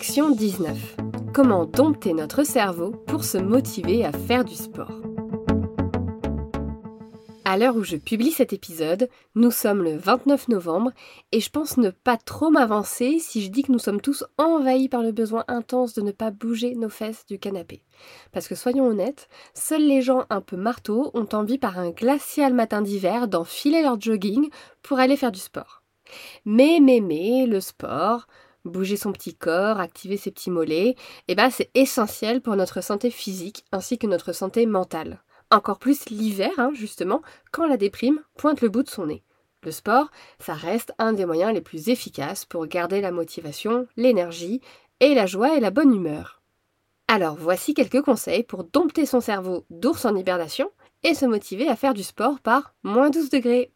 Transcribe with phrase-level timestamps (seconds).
[0.00, 0.96] Action 19.
[1.34, 5.02] Comment dompter notre cerveau pour se motiver à faire du sport?
[7.44, 10.92] À l'heure où je publie cet épisode, nous sommes le 29 novembre
[11.32, 14.88] et je pense ne pas trop m'avancer si je dis que nous sommes tous envahis
[14.88, 17.82] par le besoin intense de ne pas bouger nos fesses du canapé.
[18.32, 22.54] Parce que soyons honnêtes, seuls les gens un peu marteaux ont envie par un glacial
[22.54, 24.48] matin d'hiver d'enfiler leur jogging
[24.82, 25.82] pour aller faire du sport.
[26.46, 28.26] Mais, mais, mais, le sport,
[28.64, 30.96] bouger son petit corps, activer ses petits mollets,
[31.28, 35.22] eh ben c'est essentiel pour notre santé physique ainsi que notre santé mentale.
[35.50, 39.24] Encore plus l'hiver, hein, justement, quand la déprime pointe le bout de son nez.
[39.62, 44.60] Le sport, ça reste un des moyens les plus efficaces pour garder la motivation, l'énergie
[45.00, 46.40] et la joie et la bonne humeur.
[47.08, 50.70] Alors voici quelques conseils pour dompter son cerveau d'ours en hibernation
[51.02, 53.72] et se motiver à faire du sport par moins 12 degrés.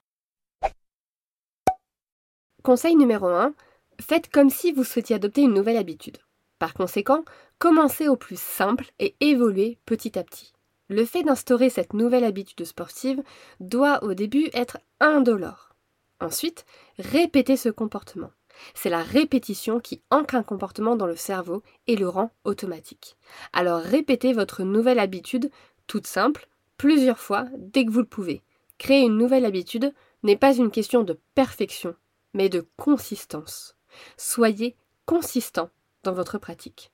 [2.63, 3.53] Conseil numéro 1,
[4.01, 6.19] Faites comme si vous souhaitiez adopter une nouvelle habitude.
[6.59, 7.25] Par conséquent,
[7.59, 10.53] commencez au plus simple et évoluez petit à petit.
[10.89, 13.23] Le fait d'instaurer cette nouvelle habitude sportive
[13.61, 15.75] doit au début être indolore.
[16.21, 16.67] Ensuite,
[16.99, 18.31] répétez ce comportement.
[18.75, 23.17] C'est la répétition qui ancre un comportement dans le cerveau et le rend automatique.
[23.53, 25.51] Alors répétez votre nouvelle habitude,
[25.87, 28.43] toute simple, plusieurs fois dès que vous le pouvez.
[28.79, 29.93] Créer une nouvelle habitude
[30.23, 31.95] n'est pas une question de perfection,
[32.33, 33.74] mais de consistance.
[34.17, 35.71] Soyez consistant
[36.03, 36.91] dans votre pratique.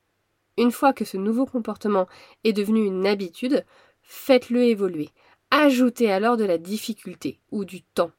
[0.56, 2.07] Une fois que ce nouveau comportement
[2.45, 3.65] est devenu une habitude,
[4.03, 5.11] faites-le évoluer.
[5.51, 8.12] Ajoutez alors de la difficulté ou du temps.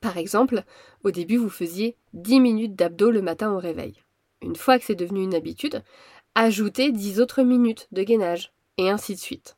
[0.00, 0.64] Par exemple,
[1.04, 4.02] au début, vous faisiez 10 minutes d'abdos le matin au réveil.
[4.42, 5.82] Une fois que c'est devenu une habitude,
[6.34, 9.56] ajoutez 10 autres minutes de gainage, et ainsi de suite.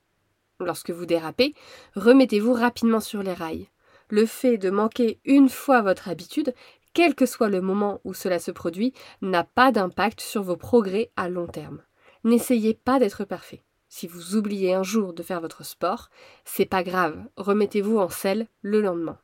[0.58, 1.54] Lorsque vous dérapez,
[1.94, 3.68] remettez-vous rapidement sur les rails.
[4.08, 6.54] Le fait de manquer une fois votre habitude
[6.94, 11.10] quel que soit le moment où cela se produit, n'a pas d'impact sur vos progrès
[11.16, 11.82] à long terme.
[12.24, 13.62] N'essayez pas d'être parfait.
[13.88, 16.08] Si vous oubliez un jour de faire votre sport,
[16.44, 19.18] c'est pas grave, remettez-vous en selle le lendemain.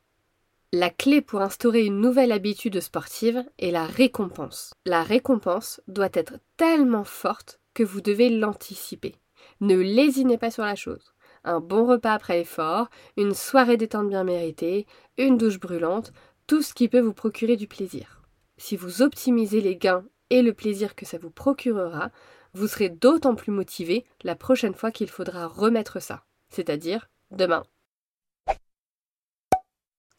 [0.71, 4.75] La clé pour instaurer une nouvelle habitude sportive est la récompense.
[4.85, 9.15] La récompense doit être tellement forte que vous devez l'anticiper.
[9.61, 11.15] Ne lésinez pas sur la chose.
[11.43, 14.85] Un bon repas après l'effort, une soirée détente bien méritée,
[15.17, 16.13] une douche brûlante,
[16.49, 18.23] tout ce qui peut vous procurer du plaisir.
[18.57, 22.09] Si vous optimisez les gains et le plaisir que ça vous procurera,
[22.53, 27.61] vous serez d'autant plus motivé la prochaine fois qu'il faudra remettre ça, c'est-à-dire demain.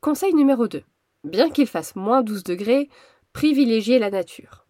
[0.01, 0.85] Conseil numéro 2.
[1.25, 2.89] Bien qu'il fasse moins 12 degrés,
[3.33, 4.69] privilégiez la nature.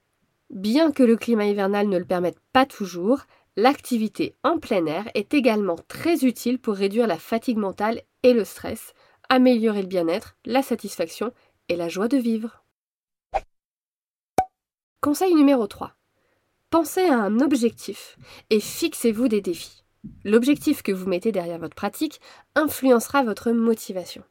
[0.49, 3.25] Bien que le climat hivernal ne le permette pas toujours,
[3.57, 8.47] l'activité en plein air est également très utile pour réduire la fatigue mentale et le
[8.47, 8.95] stress,
[9.31, 11.33] améliorer le bien-être, la satisfaction
[11.71, 12.65] et la joie de vivre.
[15.01, 15.95] Conseil numéro 3.
[16.69, 18.19] Pensez à un objectif
[18.51, 19.85] et fixez-vous des défis.
[20.25, 22.21] L'objectif que vous mettez derrière votre pratique
[22.57, 24.25] influencera votre motivation.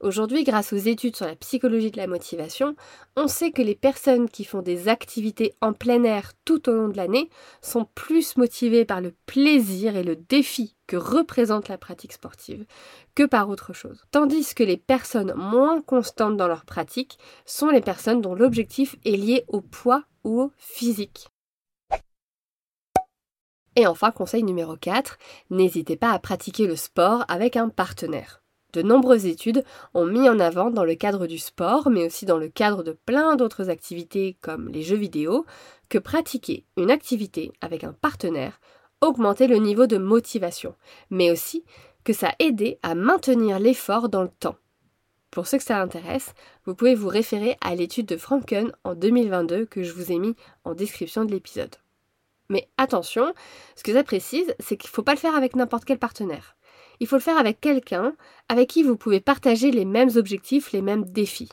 [0.00, 2.74] Aujourd'hui, grâce aux études sur la psychologie de la motivation,
[3.16, 6.88] on sait que les personnes qui font des activités en plein air tout au long
[6.88, 7.28] de l'année
[7.60, 12.64] sont plus motivées par le plaisir et le défi que représente la pratique sportive
[13.14, 14.02] que par autre chose.
[14.10, 19.18] Tandis que les personnes moins constantes dans leur pratique sont les personnes dont l'objectif est
[19.18, 21.28] lié au poids ou au physique.
[23.76, 25.18] Et enfin, conseil numéro 4,
[25.50, 28.40] n'hésitez pas à pratiquer le sport avec un partenaire.
[28.72, 29.64] De nombreuses études
[29.94, 32.92] ont mis en avant dans le cadre du sport, mais aussi dans le cadre de
[32.92, 35.44] plein d'autres activités comme les jeux vidéo,
[35.88, 38.60] que pratiquer une activité avec un partenaire
[39.00, 40.74] augmentait le niveau de motivation,
[41.10, 41.64] mais aussi
[42.04, 44.56] que ça aidait à maintenir l'effort dans le temps.
[45.30, 49.64] Pour ceux que ça intéresse, vous pouvez vous référer à l'étude de Franken en 2022
[49.66, 51.76] que je vous ai mis en description de l'épisode.
[52.48, 53.32] Mais attention,
[53.76, 56.56] ce que ça précise, c'est qu'il ne faut pas le faire avec n'importe quel partenaire
[57.00, 58.12] il faut le faire avec quelqu'un
[58.48, 61.48] avec qui vous pouvez partager les mêmes objectifs, les mêmes défis.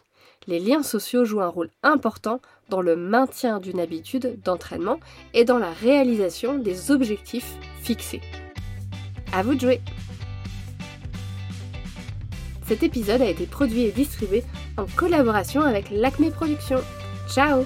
[0.45, 4.99] Les liens sociaux jouent un rôle important dans le maintien d'une habitude d'entraînement
[5.33, 8.21] et dans la réalisation des objectifs fixés.
[9.33, 9.81] À vous de jouer
[12.65, 14.43] Cet épisode a été produit et distribué
[14.77, 16.83] en collaboration avec l'Acme Productions.
[17.29, 17.63] Ciao